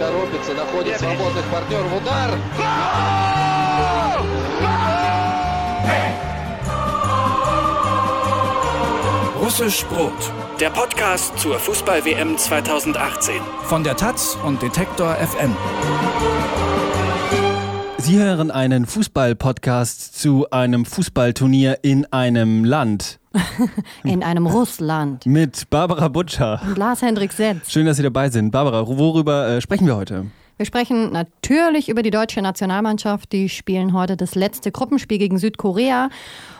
[0.00, 1.92] торопится, находит свободных партнеров.
[1.96, 2.38] Удар!
[9.40, 10.12] Russisch Brot,
[10.60, 13.36] der Podcast zur Fußball-WM 2018.
[13.64, 15.54] Von der Taz und Detektor FM.
[17.98, 23.18] Sie hören einen Fußball-Podcast zu einem Fußballturnier in einem Land.
[24.03, 25.25] In einem Russland.
[25.25, 26.61] Mit Barbara Butcher.
[26.65, 27.71] Und Lars Hendrik Setz.
[27.71, 28.51] Schön, dass Sie dabei sind.
[28.51, 30.25] Barbara, worüber äh, sprechen wir heute?
[30.57, 33.31] Wir sprechen natürlich über die deutsche Nationalmannschaft.
[33.31, 36.09] Die spielen heute das letzte Gruppenspiel gegen Südkorea.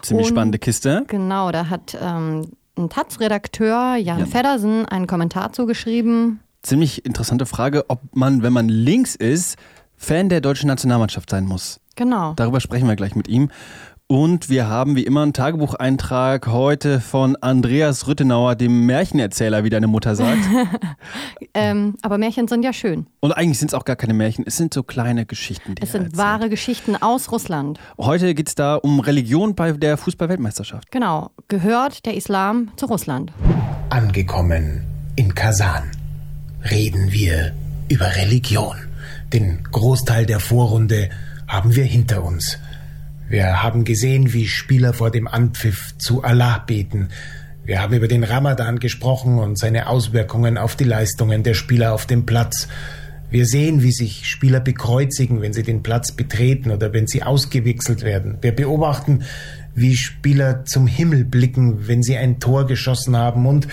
[0.01, 1.03] Ziemlich Und spannende Kiste.
[1.07, 4.25] Genau, da hat ähm, ein Taz-Redakteur Jan ja.
[4.25, 6.39] Feddersen einen Kommentar zugeschrieben.
[6.63, 9.57] Ziemlich interessante Frage, ob man, wenn man links ist,
[9.97, 11.79] Fan der deutschen Nationalmannschaft sein muss.
[11.95, 12.33] Genau.
[12.35, 13.51] Darüber sprechen wir gleich mit ihm.
[14.11, 19.87] Und wir haben wie immer einen Tagebucheintrag heute von Andreas Rüttenauer, dem Märchenerzähler, wie deine
[19.87, 20.41] Mutter sagt.
[21.53, 23.07] ähm, aber Märchen sind ja schön.
[23.21, 25.75] Und eigentlich sind es auch gar keine Märchen, es sind so kleine Geschichten.
[25.75, 27.79] Die es sind wahre Geschichten aus Russland.
[27.97, 30.91] Heute geht es da um Religion bei der Fußball-Weltmeisterschaft.
[30.91, 31.31] Genau.
[31.47, 33.31] Gehört der Islam zu Russland?
[33.91, 34.83] Angekommen
[35.15, 35.89] in Kasan
[36.69, 37.53] reden wir
[37.87, 38.75] über Religion.
[39.31, 41.09] Den Großteil der Vorrunde
[41.47, 42.57] haben wir hinter uns.
[43.31, 47.07] Wir haben gesehen, wie Spieler vor dem Anpfiff zu Allah beten.
[47.63, 52.05] Wir haben über den Ramadan gesprochen und seine Auswirkungen auf die Leistungen der Spieler auf
[52.05, 52.67] dem Platz.
[53.29, 58.03] Wir sehen, wie sich Spieler bekreuzigen, wenn sie den Platz betreten oder wenn sie ausgewechselt
[58.03, 58.37] werden.
[58.41, 59.23] Wir beobachten,
[59.75, 63.45] wie Spieler zum Himmel blicken, wenn sie ein Tor geschossen haben.
[63.45, 63.65] Und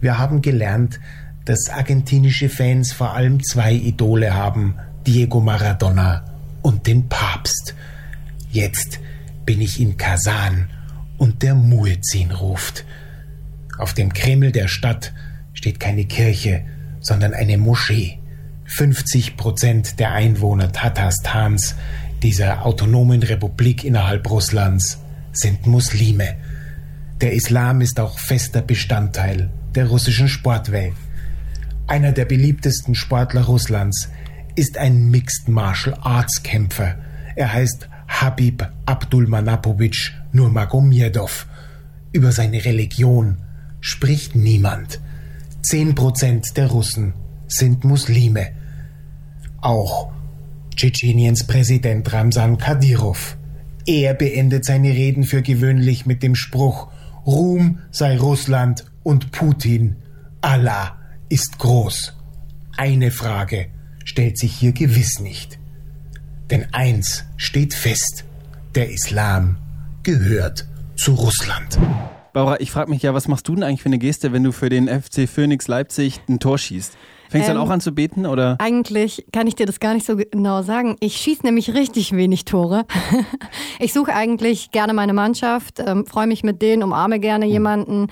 [0.00, 1.00] wir haben gelernt,
[1.46, 6.24] dass argentinische Fans vor allem zwei Idole haben, Diego Maradona
[6.62, 7.74] und den Papst.
[8.50, 8.98] Jetzt
[9.46, 10.68] bin ich in Kasan
[11.18, 12.84] und der Muezzin ruft.
[13.78, 15.12] Auf dem Kreml der Stadt
[15.54, 16.64] steht keine Kirche,
[16.98, 18.18] sondern eine Moschee.
[18.66, 21.76] 50 Prozent der Einwohner Tatarstans,
[22.22, 24.98] dieser autonomen Republik innerhalb Russlands,
[25.32, 26.36] sind Muslime.
[27.20, 30.94] Der Islam ist auch fester Bestandteil der russischen Sportwelt.
[31.86, 34.08] Einer der beliebtesten Sportler Russlands
[34.56, 36.96] ist ein Mixed Martial Arts Kämpfer.
[37.36, 41.46] Er heißt Habib Abdulmanapowitsch Nurmagomedov.
[42.12, 43.38] Über seine Religion
[43.80, 45.00] spricht niemand.
[45.62, 47.14] Zehn Prozent der Russen
[47.46, 48.48] sind Muslime.
[49.60, 50.12] Auch
[50.76, 53.36] Tschetscheniens Präsident Ramsan Kadyrov.
[53.86, 56.88] Er beendet seine Reden für gewöhnlich mit dem Spruch
[57.26, 59.96] Ruhm sei Russland und Putin.
[60.40, 60.98] Allah
[61.28, 62.16] ist groß.
[62.76, 63.66] Eine Frage
[64.04, 65.59] stellt sich hier gewiss nicht.
[66.50, 68.24] Denn eins steht fest,
[68.74, 69.56] der Islam
[70.02, 70.66] gehört
[70.96, 71.78] zu Russland.
[72.32, 74.50] Barbara, ich frage mich ja, was machst du denn eigentlich für eine Geste, wenn du
[74.50, 76.96] für den FC Phoenix Leipzig ein Tor schießt?
[77.28, 78.56] Fängst du ähm, dann auch an zu beten oder?
[78.58, 80.96] Eigentlich kann ich dir das gar nicht so genau sagen.
[80.98, 82.84] Ich schieße nämlich richtig wenig Tore.
[83.78, 87.52] ich suche eigentlich gerne meine Mannschaft, ähm, freue mich mit denen, umarme gerne hm.
[87.52, 88.06] jemanden.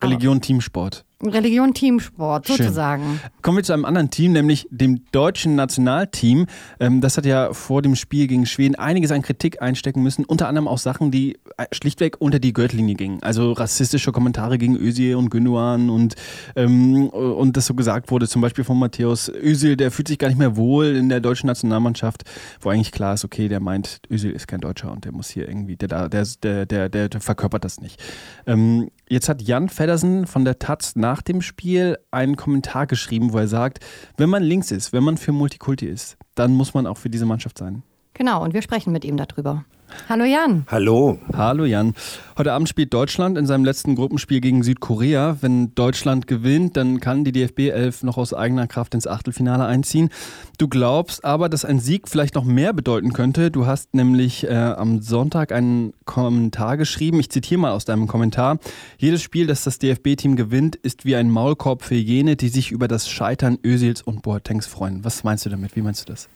[0.00, 1.04] Religion, Teamsport.
[1.28, 3.20] Religion Teamsport sozusagen.
[3.20, 3.30] Schön.
[3.42, 6.46] Kommen wir zu einem anderen Team, nämlich dem deutschen Nationalteam.
[6.80, 10.48] Ähm, das hat ja vor dem Spiel gegen Schweden einiges an Kritik einstecken müssen, unter
[10.48, 11.38] anderem auch Sachen, die
[11.72, 13.22] schlichtweg unter die Gürtellinie gingen.
[13.22, 16.14] Also rassistische Kommentare gegen Özil und Gündogan und,
[16.56, 20.28] ähm, und das so gesagt wurde, zum Beispiel von Matthäus Özil, der fühlt sich gar
[20.28, 22.24] nicht mehr wohl in der deutschen Nationalmannschaft,
[22.60, 25.48] wo eigentlich klar ist, okay, der meint, Özil ist kein Deutscher und der muss hier
[25.48, 28.02] irgendwie, der, der, der, der, der, verkörpert das nicht.
[28.46, 33.38] Ähm, jetzt hat Jan Feddersen von der Taz nach dem Spiel einen Kommentar geschrieben, wo
[33.38, 33.80] er sagt,
[34.16, 37.26] wenn man links ist, wenn man für Multikulti ist, dann muss man auch für diese
[37.26, 37.82] Mannschaft sein.
[38.22, 39.64] Genau, und wir sprechen mit ihm darüber.
[40.08, 40.64] Hallo Jan.
[40.68, 41.18] Hallo.
[41.32, 41.92] Hallo Jan.
[42.38, 45.38] Heute Abend spielt Deutschland in seinem letzten Gruppenspiel gegen Südkorea.
[45.40, 50.10] Wenn Deutschland gewinnt, dann kann die DFB 11 noch aus eigener Kraft ins Achtelfinale einziehen.
[50.56, 53.50] Du glaubst aber, dass ein Sieg vielleicht noch mehr bedeuten könnte.
[53.50, 57.18] Du hast nämlich äh, am Sonntag einen Kommentar geschrieben.
[57.18, 58.58] Ich zitiere mal aus deinem Kommentar.
[58.98, 62.86] Jedes Spiel, das das DFB-Team gewinnt, ist wie ein Maulkorb für jene, die sich über
[62.86, 65.04] das Scheitern Ösils und Boatengs freuen.
[65.04, 65.74] Was meinst du damit?
[65.74, 66.28] Wie meinst du das?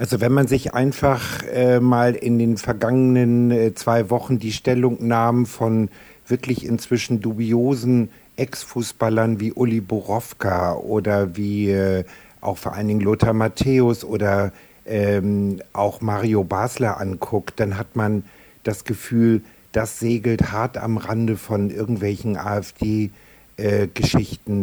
[0.00, 5.44] Also wenn man sich einfach äh, mal in den vergangenen äh, zwei Wochen die Stellungnahmen
[5.44, 5.90] von
[6.26, 12.04] wirklich inzwischen dubiosen Ex-Fußballern wie Uli Borowka oder wie äh,
[12.40, 14.52] auch vor allen Dingen Lothar Matthäus oder
[14.86, 18.24] ähm, auch Mario Basler anguckt, dann hat man
[18.62, 19.42] das Gefühl,
[19.72, 23.14] das segelt hart am Rande von irgendwelchen AfD-Geschichten.
[23.60, 23.88] Äh,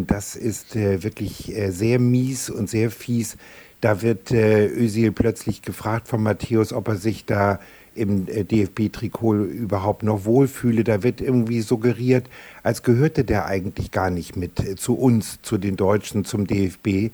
[0.07, 3.37] das ist äh, wirklich äh, sehr mies und sehr fies.
[3.79, 7.59] Da wird äh, Özil plötzlich gefragt von Matthäus, ob er sich da
[7.93, 10.83] im DFB-Trikot überhaupt noch wohlfühle.
[10.83, 12.25] Da wird irgendwie suggeriert,
[12.63, 17.11] als gehörte der eigentlich gar nicht mit zu uns, zu den Deutschen, zum DFB.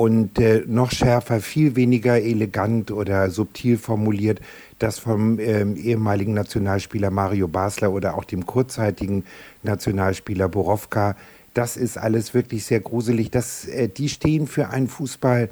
[0.00, 4.40] Und äh, noch schärfer, viel weniger elegant oder subtil formuliert,
[4.78, 9.24] das vom ähm, ehemaligen Nationalspieler Mario Basler oder auch dem kurzzeitigen
[9.62, 11.16] Nationalspieler Borowka.
[11.52, 13.30] Das ist alles wirklich sehr gruselig.
[13.30, 15.50] Das, äh, die stehen für einen Fußball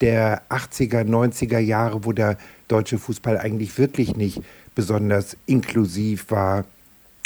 [0.00, 2.36] der 80er, 90er Jahre, wo der
[2.66, 4.42] deutsche Fußball eigentlich wirklich nicht
[4.74, 6.64] besonders inklusiv war,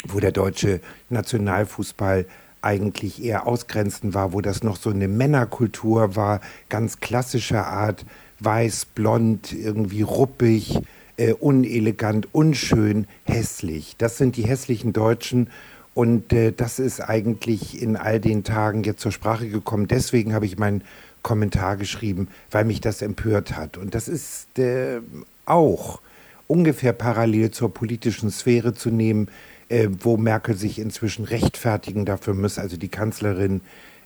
[0.07, 2.27] wo der deutsche Nationalfußball
[2.61, 8.05] eigentlich eher ausgrenzend war, wo das noch so eine Männerkultur war, ganz klassischer Art,
[8.39, 10.79] weiß, blond, irgendwie ruppig,
[11.17, 13.95] äh, unelegant, unschön, hässlich.
[13.97, 15.49] Das sind die hässlichen Deutschen
[15.93, 19.87] und äh, das ist eigentlich in all den Tagen jetzt zur Sprache gekommen.
[19.87, 20.83] Deswegen habe ich meinen
[21.21, 23.77] Kommentar geschrieben, weil mich das empört hat.
[23.77, 25.01] Und das ist äh,
[25.45, 25.99] auch
[26.47, 29.27] ungefähr parallel zur politischen Sphäre zu nehmen,
[29.69, 33.61] äh, wo Merkel sich inzwischen rechtfertigen dafür muss, also die Kanzlerin,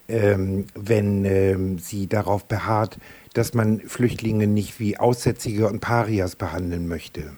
[0.08, 2.98] ähm, wenn ähm, sie darauf beharrt,
[3.34, 7.32] dass man Flüchtlinge nicht wie Aussätzige und Parias behandeln möchte.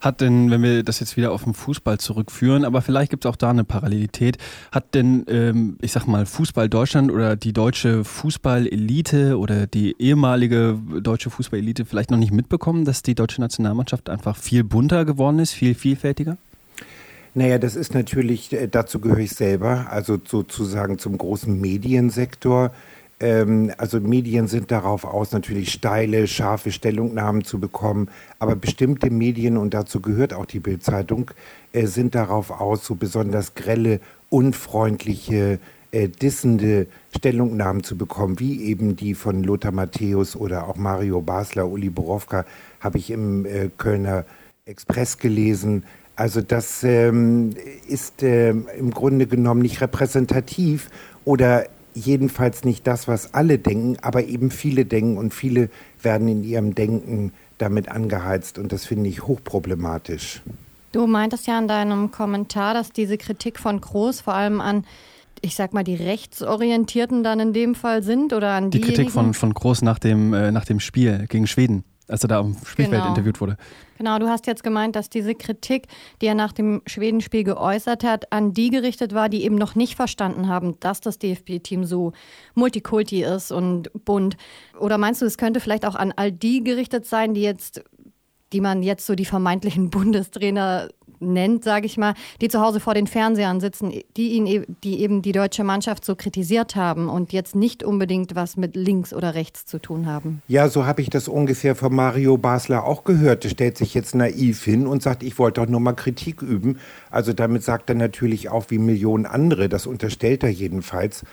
[0.00, 3.30] Hat denn, wenn wir das jetzt wieder auf den Fußball zurückführen, aber vielleicht gibt es
[3.30, 4.36] auch da eine Parallelität,
[4.70, 10.78] hat denn, ähm, ich sag mal, Fußball Deutschland oder die deutsche Fußballelite oder die ehemalige
[11.00, 15.52] deutsche Fußballelite vielleicht noch nicht mitbekommen, dass die deutsche Nationalmannschaft einfach viel bunter geworden ist,
[15.52, 16.36] viel vielfältiger?
[17.36, 22.70] Naja, das ist natürlich, äh, dazu gehöre ich selber, also sozusagen zum großen Mediensektor.
[23.18, 28.08] Ähm, also Medien sind darauf aus, natürlich steile, scharfe Stellungnahmen zu bekommen,
[28.38, 31.32] aber bestimmte Medien, und dazu gehört auch die Bildzeitung,
[31.72, 33.98] äh, sind darauf aus, so besonders grelle,
[34.30, 35.58] unfreundliche,
[35.90, 41.66] äh, dissende Stellungnahmen zu bekommen, wie eben die von Lothar Matthäus oder auch Mario Basler,
[41.66, 42.44] Uli Borowka,
[42.78, 43.44] habe ich im
[43.76, 44.24] Kölner
[44.66, 45.84] Express gelesen.
[46.16, 47.50] Also das ähm,
[47.88, 50.88] ist äh, im Grunde genommen nicht repräsentativ
[51.24, 55.70] oder jedenfalls nicht das, was alle denken, aber eben viele denken und viele
[56.02, 60.42] werden in ihrem Denken damit angeheizt und das finde ich hochproblematisch.
[60.92, 64.84] Du meintest ja in deinem Kommentar, dass diese Kritik von Groß vor allem an
[65.40, 69.34] ich sag mal, die Rechtsorientierten dann in dem Fall sind oder an die Kritik von,
[69.34, 73.02] von Groß nach dem, äh, nach dem Spiel gegen Schweden als er da am Spielfeld
[73.02, 73.08] genau.
[73.08, 73.56] interviewt wurde.
[73.98, 75.86] Genau, du hast jetzt gemeint, dass diese Kritik,
[76.20, 79.96] die er nach dem Schwedenspiel geäußert hat, an die gerichtet war, die eben noch nicht
[79.96, 82.12] verstanden haben, dass das DFB-Team so
[82.54, 84.36] multikulti ist und bunt.
[84.78, 87.82] Oder meinst du, es könnte vielleicht auch an all die gerichtet sein, die jetzt
[88.54, 90.88] die man jetzt so die vermeintlichen Bundestrainer
[91.32, 95.00] nennt, sage ich mal, die zu Hause vor den Fernsehern sitzen, die ihn, e-, die
[95.00, 99.34] eben die deutsche Mannschaft so kritisiert haben und jetzt nicht unbedingt was mit links oder
[99.34, 100.42] rechts zu tun haben.
[100.48, 103.44] Ja, so habe ich das ungefähr von Mario Basler auch gehört.
[103.44, 106.78] Der stellt sich jetzt naiv hin und sagt, ich wollte doch nur mal Kritik üben.
[107.10, 111.24] Also damit sagt er natürlich auch wie Millionen andere, das unterstellt er jedenfalls,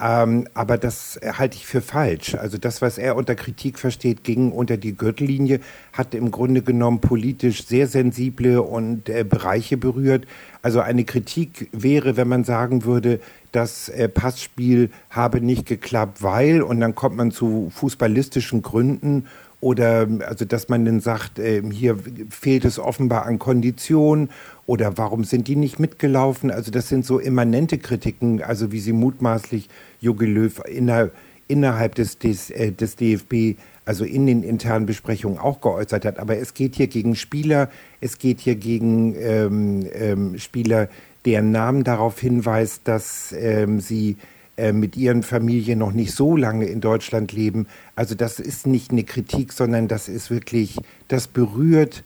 [0.00, 2.34] ähm, aber das halte ich für falsch.
[2.34, 5.60] Also das, was er unter Kritik versteht, ging unter die Gürtellinie,
[5.92, 10.26] hat im Grunde genommen politisch sehr sensible und äh, Bereiche berührt.
[10.62, 13.20] Also eine Kritik wäre, wenn man sagen würde,
[13.52, 19.26] das äh, Passspiel habe nicht geklappt, weil, und dann kommt man zu fußballistischen Gründen
[19.60, 21.98] oder also dass man dann sagt, äh, hier
[22.30, 24.30] fehlt es offenbar an Kondition
[24.66, 26.50] oder warum sind die nicht mitgelaufen?
[26.50, 29.68] Also das sind so immanente Kritiken, also wie sie mutmaßlich
[30.00, 31.10] Jogi Löw inner,
[31.46, 36.18] innerhalb des, des, äh, des DFB, also in den internen Besprechungen auch geäußert hat.
[36.18, 37.68] Aber es geht hier gegen Spieler,
[38.00, 40.88] es geht hier gegen ähm, ähm, Spieler,
[41.26, 44.16] deren Namen darauf hinweist, dass ähm, sie
[44.60, 47.66] äh, mit ihren Familien noch nicht so lange in Deutschland leben.
[47.96, 50.76] Also das ist nicht eine Kritik, sondern das ist wirklich,
[51.08, 52.04] das berührt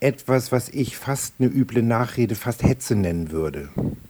[0.00, 3.68] etwas, was ich fast eine üble Nachrede, fast Hetze nennen würde.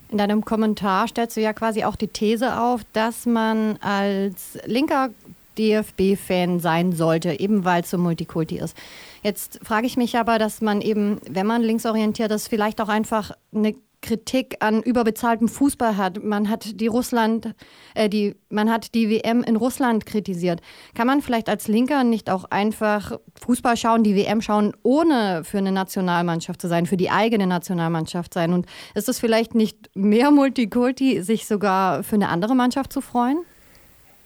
[0.09, 5.11] In deinem Kommentar stellst du ja quasi auch die These auf, dass man als linker
[5.59, 8.75] DFB-Fan sein sollte, eben weil es so Multikulti ist.
[9.23, 13.33] Jetzt frage ich mich aber, dass man eben, wenn man linksorientiert ist, vielleicht auch einfach
[13.55, 13.75] eine
[14.07, 16.23] Kritik an überbezahltem Fußball hat.
[16.23, 17.55] Man hat die Russland,
[17.95, 20.61] äh, die, man hat die WM in Russland kritisiert.
[20.95, 25.59] Kann man vielleicht als Linker nicht auch einfach Fußball schauen, die WM schauen, ohne für
[25.59, 28.53] eine Nationalmannschaft zu sein, für die eigene Nationalmannschaft sein?
[28.53, 33.39] Und ist es vielleicht nicht mehr Multikulti, sich sogar für eine andere Mannschaft zu freuen?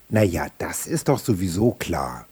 [0.09, 2.27] Naja, das ist doch sowieso klar.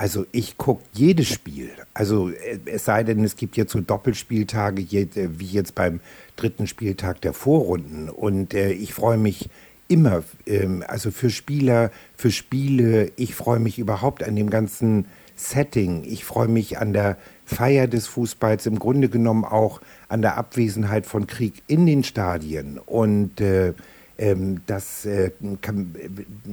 [0.00, 1.72] Also ich gucke jedes Spiel.
[1.92, 6.00] Also äh, es sei denn, es gibt jetzt so Doppelspieltage, äh, wie jetzt beim
[6.36, 8.08] dritten Spieltag der Vorrunden.
[8.08, 9.50] Und äh, ich freue mich
[9.88, 13.12] immer, ähm, also für Spieler, für Spiele.
[13.16, 15.04] Ich freue mich überhaupt an dem ganzen
[15.36, 16.02] Setting.
[16.04, 21.04] Ich freue mich an der Feier des Fußballs, im Grunde genommen auch an der Abwesenheit
[21.04, 22.78] von Krieg in den Stadien.
[22.78, 23.74] Und äh,
[24.20, 25.30] ähm, dass, äh,
[25.62, 25.94] kann,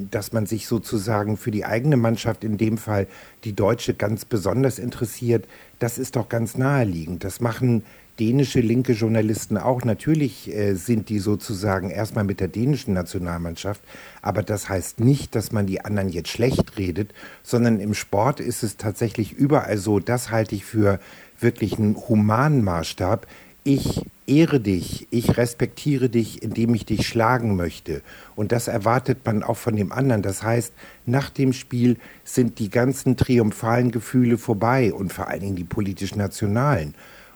[0.10, 3.08] dass man sich sozusagen für die eigene Mannschaft, in dem Fall
[3.44, 5.46] die deutsche, ganz besonders interessiert,
[5.78, 7.26] das ist doch ganz naheliegend.
[7.26, 7.84] Das machen
[8.22, 9.84] dänische linke Journalisten auch.
[9.84, 13.82] Natürlich äh, sind die sozusagen erstmal mit der dänischen Nationalmannschaft,
[14.22, 18.64] aber das heißt nicht, dass man die anderen jetzt schlecht redet, sondern im Sport ist
[18.64, 21.02] es tatsächlich überall so, das halte ich für
[21.40, 23.28] wirklich einen humanen Maßstab.
[23.70, 28.02] Ich ehre dich, ich respektiere dich, indem ich dich schlagen möchte.
[28.38, 30.22] Und das erwartet man auch von dem anderen.
[30.22, 30.72] Das heißt,
[31.06, 36.96] nach dem Spiel sind die ganzen triumphalen Gefühle vorbei und vor allen Dingen die politisch-nationalen.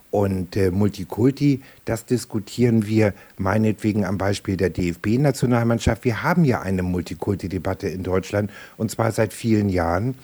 [0.09, 6.05] Und äh, Multikulti, das diskutieren wir meinetwegen am Beispiel der DFB-Nationalmannschaft.
[6.05, 10.15] Wir haben ja eine Multikulti-Debatte in Deutschland und zwar seit vielen Jahren.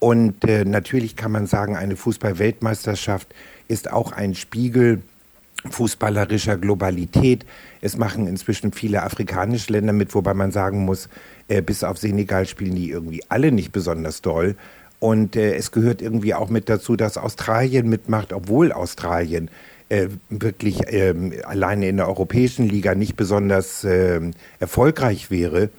[0.00, 3.32] Und äh, natürlich kann man sagen, eine Fußball-Weltmeisterschaft
[3.68, 5.02] ist auch ein Spiegel
[5.70, 7.46] fußballerischer Globalität.
[7.80, 11.08] Es machen inzwischen viele afrikanische Länder mit, wobei man sagen muss,
[11.48, 14.56] äh, bis auf Senegal spielen die irgendwie alle nicht besonders doll.
[14.98, 19.50] Und äh, es gehört irgendwie auch mit dazu, dass Australien mitmacht, obwohl Australien
[19.88, 24.20] äh, wirklich ähm, alleine in der europäischen Liga nicht besonders äh,
[24.58, 25.70] erfolgreich wäre.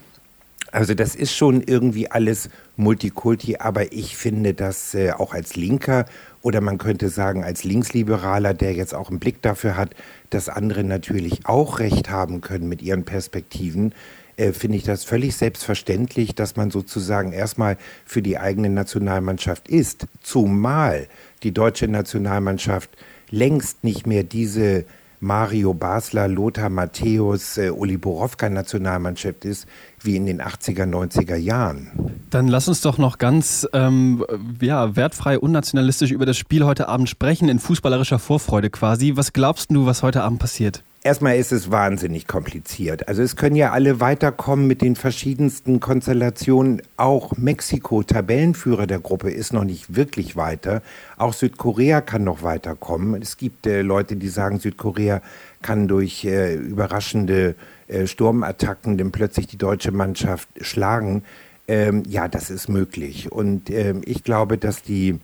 [0.71, 6.05] Also das ist schon irgendwie alles Multikulti, aber ich finde das äh, auch als Linker
[6.43, 9.95] oder man könnte sagen als Linksliberaler, der jetzt auch einen Blick dafür hat,
[10.29, 13.95] dass andere natürlich auch Recht haben können mit ihren Perspektiven,
[14.35, 20.05] äh, finde ich das völlig selbstverständlich, dass man sozusagen erstmal für die eigene Nationalmannschaft ist.
[20.21, 21.07] Zumal
[21.43, 22.89] die deutsche Nationalmannschaft
[23.29, 24.85] längst nicht mehr diese
[25.21, 29.65] Mario Basler, Lothar Matthäus, äh, Uli Borowka Nationalmannschaft ist,
[30.05, 31.91] wie in den 80er, 90er Jahren.
[32.29, 34.25] Dann lass uns doch noch ganz ähm,
[34.59, 39.13] ja, wertfrei, unnationalistisch über das Spiel heute Abend sprechen, in fußballerischer Vorfreude quasi.
[39.15, 40.83] Was glaubst du, was heute Abend passiert?
[41.05, 43.09] Erstmal ist es wahnsinnig kompliziert.
[43.09, 46.81] Also es können ja alle weiterkommen mit den verschiedensten Konstellationen.
[46.95, 50.81] Auch Mexiko, Tabellenführer der Gruppe, ist noch nicht wirklich weiter.
[51.17, 53.21] Auch Südkorea kann noch weiterkommen.
[53.21, 55.21] Es gibt äh, Leute, die sagen, Südkorea
[55.63, 57.55] kann durch äh, überraschende
[57.87, 61.23] äh, Sturmattacken dann plötzlich die deutsche Mannschaft schlagen.
[61.67, 63.31] Ähm, ja, das ist möglich.
[63.31, 65.19] Und ähm, ich glaube, dass die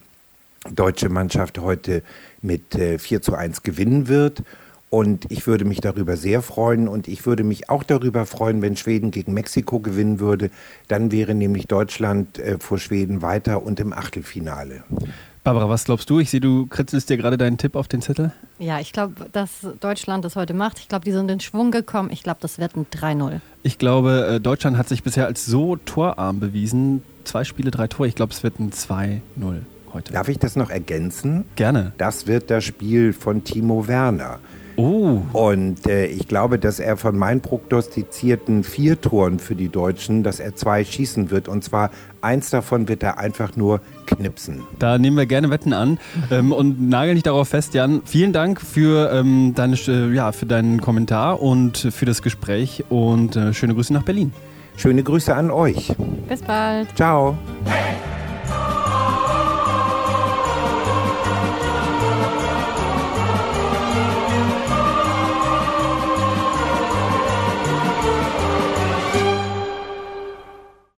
[0.74, 2.01] deutsche Mannschaft heute
[2.41, 4.43] mit äh, 4 zu 1 gewinnen wird.
[4.89, 8.75] Und ich würde mich darüber sehr freuen und ich würde mich auch darüber freuen, wenn
[8.75, 10.50] Schweden gegen Mexiko gewinnen würde.
[10.88, 14.84] Dann wäre nämlich Deutschland äh, vor Schweden weiter und im Achtelfinale.
[15.43, 16.19] Barbara, was glaubst du?
[16.19, 18.31] Ich sehe, du kritzelst dir gerade deinen Tipp auf den Zettel.
[18.60, 20.79] Ja, ich glaube, dass Deutschland das heute macht.
[20.79, 22.10] Ich glaube, die sind in Schwung gekommen.
[22.12, 23.39] Ich glaube, das wird ein 3-0.
[23.63, 27.03] Ich glaube, äh, Deutschland hat sich bisher als so torarm bewiesen.
[27.24, 28.08] Zwei Spiele, drei Tore.
[28.08, 29.22] Ich glaube, es wird ein 2-0
[29.93, 30.13] heute.
[30.13, 31.46] Darf ich das noch ergänzen?
[31.55, 31.93] Gerne.
[31.98, 34.39] Das wird das Spiel von Timo Werner.
[34.79, 35.21] Oh.
[35.33, 40.39] Und äh, ich glaube, dass er von meinen prognostizierten vier Toren für die Deutschen, dass
[40.39, 41.50] er zwei schießen wird.
[41.50, 44.62] Und zwar eins davon wird er einfach nur knipsen.
[44.79, 46.00] Da nehmen wir gerne Wetten an
[46.31, 48.01] ähm, und nageln dich darauf fest, Jan.
[48.05, 53.36] Vielen Dank für, ähm, deine, äh, ja, für deinen Kommentar und für das Gespräch und
[53.36, 54.31] äh, schöne Grüße nach Berlin.
[54.77, 55.93] Schöne Grüße an euch.
[56.29, 56.88] Bis bald.
[56.95, 57.38] Ciao.
[57.65, 58.09] Hey!